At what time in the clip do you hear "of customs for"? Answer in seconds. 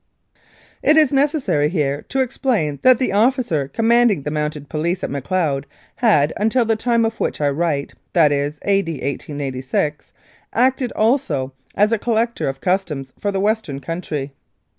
12.49-13.31